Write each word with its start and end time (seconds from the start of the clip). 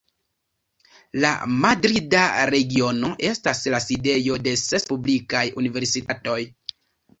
La 1.25 1.33
Madrida 1.65 2.23
Regiono 2.53 3.13
estas 3.33 3.63
la 3.75 3.83
sidejo 3.89 4.41
de 4.49 4.57
ses 4.65 4.91
publikaj 4.95 5.45
universitatoj. 5.65 6.43